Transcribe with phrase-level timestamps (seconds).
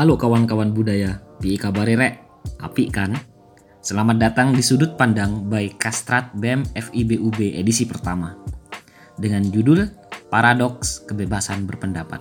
[0.00, 2.24] Halo kawan-kawan budaya, pi rek?
[2.56, 3.12] Api kan?
[3.84, 8.32] Selamat datang di Sudut Pandang by Kastrat BEM FIBUB edisi pertama.
[9.20, 9.84] Dengan judul
[10.32, 12.16] Paradoks Kebebasan Berpendapat.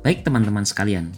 [0.00, 1.12] Baik teman-teman sekalian,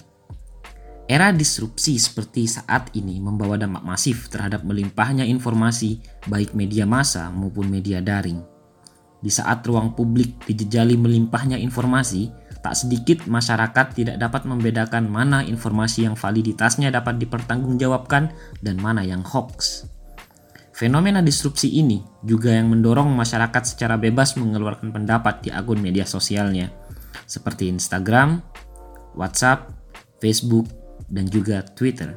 [1.08, 7.64] Era disrupsi seperti saat ini membawa dampak masif terhadap melimpahnya informasi baik media massa maupun
[7.64, 8.44] media daring.
[9.24, 12.28] Di saat ruang publik dijejali melimpahnya informasi,
[12.60, 18.28] tak sedikit masyarakat tidak dapat membedakan mana informasi yang validitasnya dapat dipertanggungjawabkan
[18.60, 19.88] dan mana yang hoax.
[20.76, 26.68] Fenomena disrupsi ini juga yang mendorong masyarakat secara bebas mengeluarkan pendapat di akun media sosialnya,
[27.24, 28.44] seperti Instagram,
[29.18, 29.72] WhatsApp,
[30.22, 30.70] Facebook,
[31.08, 32.16] dan juga Twitter.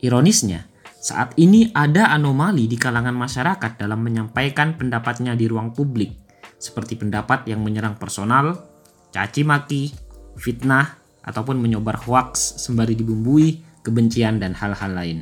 [0.00, 0.64] Ironisnya,
[1.00, 6.12] saat ini ada anomali di kalangan masyarakat dalam menyampaikan pendapatnya di ruang publik,
[6.60, 8.68] seperti pendapat yang menyerang personal,
[9.12, 9.92] caci maki,
[10.36, 15.18] fitnah, ataupun menyebar hoaks sembari dibumbui kebencian dan hal-hal lain.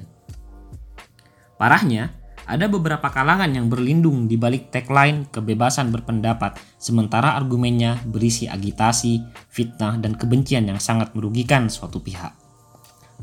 [1.59, 2.15] Parahnya,
[2.49, 9.21] ada beberapa kalangan yang berlindung di balik tagline kebebasan berpendapat, sementara argumennya berisi agitasi,
[9.53, 12.48] fitnah, dan kebencian yang sangat merugikan suatu pihak.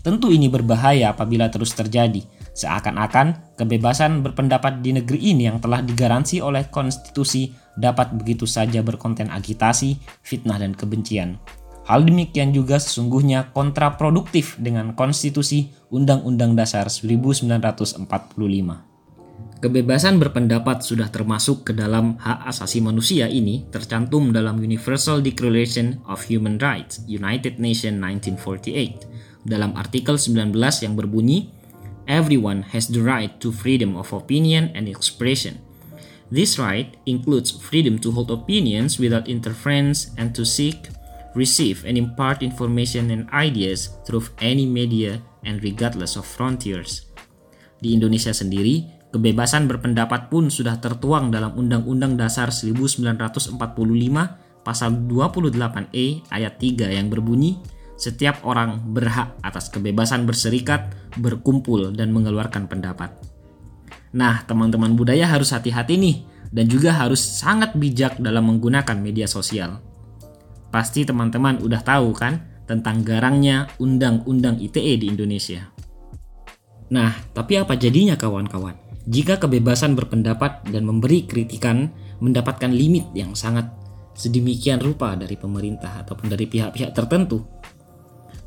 [0.03, 2.19] Tentu ini berbahaya apabila terus terjadi,
[2.55, 9.27] seakan-akan kebebasan berpendapat di negeri ini yang telah digaransi oleh konstitusi dapat begitu saja berkonten
[9.27, 11.39] agitasi, fitnah, dan kebencian.
[11.85, 18.01] Hal demikian juga sesungguhnya kontraproduktif dengan konstitusi Undang-Undang Dasar 1945.
[19.55, 26.25] Kebebasan berpendapat sudah termasuk ke dalam hak asasi manusia ini tercantum dalam Universal Declaration of
[26.27, 29.14] Human Rights United Nations 1948
[29.45, 30.51] dalam artikel 19
[30.83, 31.53] yang berbunyi
[32.05, 35.57] Everyone has the right to freedom of opinion and expression.
[36.29, 40.89] This right includes freedom to hold opinions without interference and to seek,
[41.33, 47.09] receive, and impart information and ideas through any media and regardless of frontiers.
[47.81, 53.57] Di Indonesia sendiri, kebebasan berpendapat pun sudah tertuang dalam Undang-Undang Dasar 1945
[54.65, 57.61] pasal 28E ayat 3 yang berbunyi
[57.95, 63.15] setiap orang berhak atas kebebasan berserikat, berkumpul, dan mengeluarkan pendapat.
[64.15, 66.17] Nah, teman-teman budaya harus hati-hati nih,
[66.51, 69.79] dan juga harus sangat bijak dalam menggunakan media sosial.
[70.71, 75.71] Pasti teman-teman udah tahu kan tentang garangnya Undang-Undang ITE di Indonesia.
[76.91, 78.75] Nah, tapi apa jadinya kawan-kawan?
[79.05, 83.69] Jika kebebasan berpendapat dan memberi kritikan mendapatkan limit yang sangat
[84.17, 87.43] sedemikian rupa dari pemerintah ataupun dari pihak-pihak tertentu,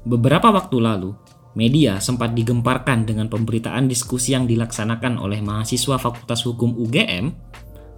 [0.06, 1.10] Beberapa waktu lalu,
[1.58, 7.34] media sempat digemparkan dengan pemberitaan diskusi yang dilaksanakan oleh mahasiswa Fakultas Hukum UGM.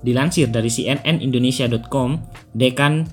[0.01, 2.11] Dilansir dari cnnindonesia.com,
[2.57, 3.05] Dekan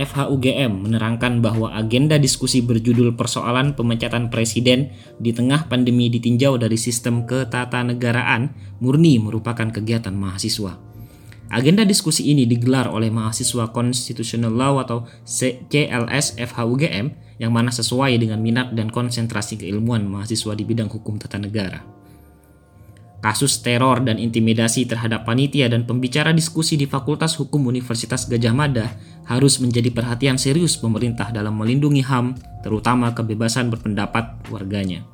[0.00, 7.28] FHUGM menerangkan bahwa agenda diskusi berjudul persoalan pemecatan presiden di tengah pandemi ditinjau dari sistem
[7.28, 10.80] ketatanegaraan murni merupakan kegiatan mahasiswa.
[11.52, 18.36] Agenda diskusi ini digelar oleh mahasiswa Constitutional Law atau CLS FHUGM yang mana sesuai dengan
[18.36, 21.80] minat dan konsentrasi keilmuan mahasiswa di bidang hukum tata negara.
[23.20, 28.96] Kasus teror dan intimidasi terhadap panitia dan pembicara diskusi di Fakultas Hukum Universitas Gajah Mada
[29.28, 35.04] harus menjadi perhatian serius pemerintah dalam melindungi HAM, terutama kebebasan berpendapat warganya.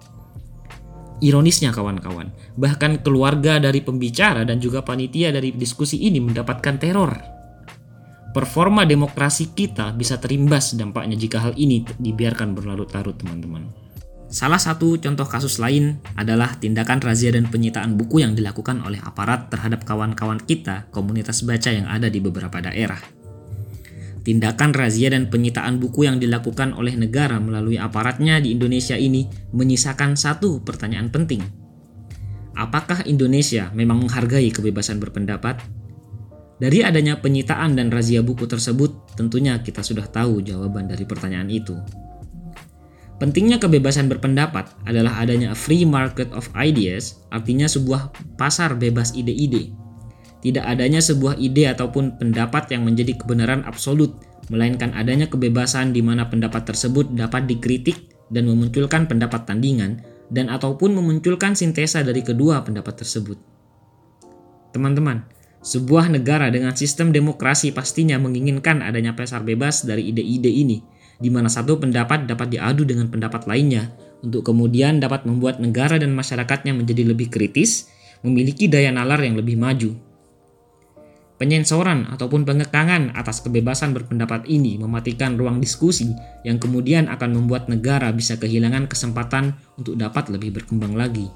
[1.19, 7.36] Ironisnya kawan-kawan, bahkan keluarga dari pembicara dan juga panitia dari diskusi ini mendapatkan teror
[8.37, 13.73] performa demokrasi kita bisa terimbas dampaknya jika hal ini dibiarkan berlarut-larut teman-teman.
[14.29, 19.49] Salah satu contoh kasus lain adalah tindakan razia dan penyitaan buku yang dilakukan oleh aparat
[19.49, 23.01] terhadap kawan-kawan kita, komunitas baca yang ada di beberapa daerah.
[24.21, 29.25] Tindakan razia dan penyitaan buku yang dilakukan oleh negara melalui aparatnya di Indonesia ini
[29.57, 31.41] menyisakan satu pertanyaan penting.
[32.53, 35.86] Apakah Indonesia memang menghargai kebebasan berpendapat?
[36.57, 41.77] Dari adanya penyitaan dan razia buku tersebut, tentunya kita sudah tahu jawaban dari pertanyaan itu.
[43.17, 49.73] Pentingnya kebebasan berpendapat adalah adanya free market of ideas, artinya sebuah pasar bebas ide-ide.
[50.45, 54.17] Tidak adanya sebuah ide ataupun pendapat yang menjadi kebenaran absolut,
[54.53, 60.93] melainkan adanya kebebasan di mana pendapat tersebut dapat dikritik dan memunculkan pendapat tandingan dan ataupun
[60.93, 63.39] memunculkan sintesa dari kedua pendapat tersebut.
[64.77, 65.25] Teman-teman,
[65.67, 70.79] sebuah negara dengan sistem demokrasi pastinya menginginkan adanya pasar bebas dari ide-ide ini,
[71.19, 73.91] di mana satu pendapat dapat diadu dengan pendapat lainnya
[74.23, 77.91] untuk kemudian dapat membuat negara dan masyarakatnya menjadi lebih kritis,
[78.23, 79.91] memiliki daya nalar yang lebih maju.
[81.37, 86.09] Penyensoran ataupun pengekangan atas kebebasan berpendapat ini mematikan ruang diskusi
[86.49, 91.29] yang kemudian akan membuat negara bisa kehilangan kesempatan untuk dapat lebih berkembang lagi.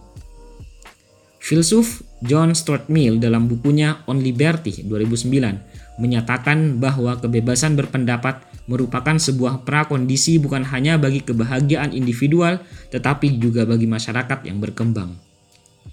[1.37, 9.65] Filsuf John Stuart Mill dalam bukunya On Liberty 2009 menyatakan bahwa kebebasan berpendapat merupakan sebuah
[9.65, 12.61] prakondisi bukan hanya bagi kebahagiaan individual
[12.93, 15.17] tetapi juga bagi masyarakat yang berkembang.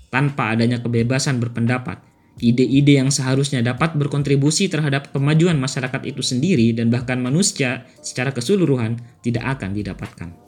[0.07, 1.99] Tanpa adanya kebebasan berpendapat,
[2.39, 8.99] ide-ide yang seharusnya dapat berkontribusi terhadap kemajuan masyarakat itu sendiri dan bahkan manusia secara keseluruhan
[9.19, 10.46] tidak akan didapatkan.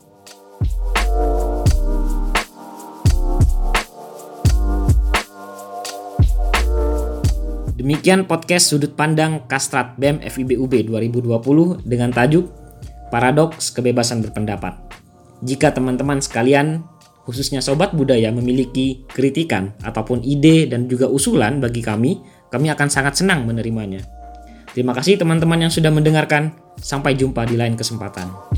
[7.80, 12.52] Demikian podcast sudut pandang Kastrat BEM FIBUB 2020 dengan tajuk
[13.08, 14.76] Paradoks Kebebasan Berpendapat.
[15.48, 16.84] Jika teman-teman sekalian
[17.24, 22.20] khususnya sobat budaya memiliki kritikan ataupun ide dan juga usulan bagi kami,
[22.52, 24.04] kami akan sangat senang menerimanya.
[24.76, 26.52] Terima kasih teman-teman yang sudah mendengarkan.
[26.84, 28.49] Sampai jumpa di lain kesempatan.